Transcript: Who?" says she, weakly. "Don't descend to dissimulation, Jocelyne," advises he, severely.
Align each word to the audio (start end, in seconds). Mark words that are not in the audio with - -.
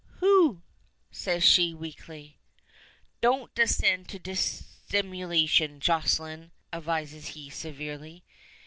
Who?" 0.17 0.63
says 1.11 1.43
she, 1.43 1.75
weakly. 1.75 2.39
"Don't 3.21 3.53
descend 3.53 4.09
to 4.09 4.17
dissimulation, 4.17 5.79
Jocelyne," 5.79 6.49
advises 6.73 7.27
he, 7.27 7.51
severely. 7.51 8.23